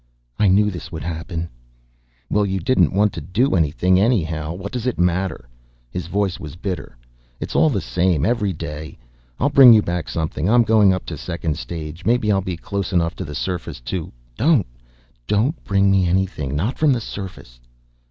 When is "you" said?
2.43-2.59, 9.73-9.83